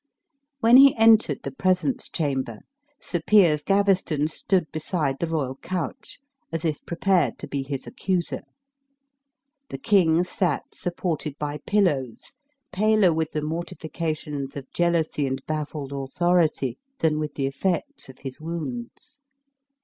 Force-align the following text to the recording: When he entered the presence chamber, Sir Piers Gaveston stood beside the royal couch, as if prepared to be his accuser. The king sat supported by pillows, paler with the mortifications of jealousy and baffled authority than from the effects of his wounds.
When 0.61 0.77
he 0.77 0.95
entered 0.95 1.41
the 1.43 1.51
presence 1.51 2.09
chamber, 2.09 2.61
Sir 2.99 3.21
Piers 3.21 3.61
Gaveston 3.61 4.27
stood 4.27 4.65
beside 4.71 5.17
the 5.19 5.27
royal 5.27 5.57
couch, 5.57 6.17
as 6.51 6.65
if 6.65 6.83
prepared 6.87 7.37
to 7.37 7.47
be 7.47 7.61
his 7.61 7.85
accuser. 7.85 8.41
The 9.69 9.77
king 9.77 10.23
sat 10.23 10.63
supported 10.73 11.37
by 11.37 11.59
pillows, 11.67 12.33
paler 12.71 13.13
with 13.13 13.33
the 13.33 13.43
mortifications 13.43 14.55
of 14.57 14.73
jealousy 14.73 15.27
and 15.27 15.39
baffled 15.45 15.91
authority 15.93 16.79
than 16.97 17.19
from 17.19 17.29
the 17.35 17.45
effects 17.45 18.09
of 18.09 18.17
his 18.23 18.41
wounds. 18.41 19.19